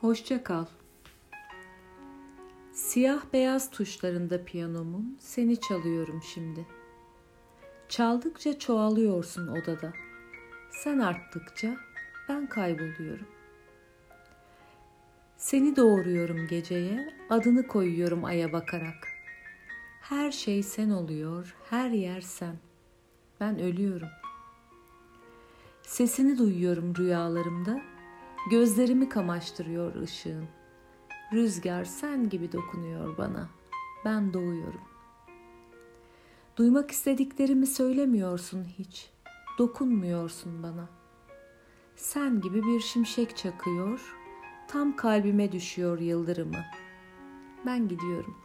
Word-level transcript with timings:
Hoşça 0.00 0.44
kal. 0.44 0.64
Siyah 2.72 3.22
beyaz 3.32 3.70
tuşlarında 3.70 4.44
piyanomun 4.44 5.16
seni 5.20 5.60
çalıyorum 5.60 6.22
şimdi. 6.22 6.66
Çaldıkça 7.88 8.58
çoğalıyorsun 8.58 9.48
odada. 9.48 9.92
Sen 10.70 10.98
arttıkça 10.98 11.76
ben 12.28 12.46
kayboluyorum. 12.46 13.26
Seni 15.36 15.76
doğuruyorum 15.76 16.46
geceye, 16.46 17.14
adını 17.30 17.66
koyuyorum 17.66 18.24
aya 18.24 18.52
bakarak. 18.52 19.08
Her 20.00 20.32
şey 20.32 20.62
sen 20.62 20.90
oluyor, 20.90 21.54
her 21.70 21.90
yer 21.90 22.20
sen. 22.20 22.56
Ben 23.40 23.58
ölüyorum. 23.60 24.08
Sesini 25.82 26.38
duyuyorum 26.38 26.96
rüyalarımda, 26.96 27.82
gözlerimi 28.50 29.08
kamaştırıyor 29.08 29.94
ışığın. 29.94 30.44
Rüzgar 31.32 31.84
sen 31.84 32.28
gibi 32.28 32.52
dokunuyor 32.52 33.18
bana. 33.18 33.48
Ben 34.04 34.32
doğuyorum. 34.32 34.80
Duymak 36.56 36.90
istediklerimi 36.90 37.66
söylemiyorsun 37.66 38.64
hiç. 38.78 39.10
Dokunmuyorsun 39.58 40.62
bana. 40.62 40.88
Sen 41.96 42.40
gibi 42.40 42.62
bir 42.62 42.80
şimşek 42.80 43.36
çakıyor, 43.36 44.16
tam 44.68 44.96
kalbime 44.96 45.52
düşüyor 45.52 45.98
yıldırımı. 46.00 46.64
Ben 47.66 47.88
gidiyorum. 47.88 48.36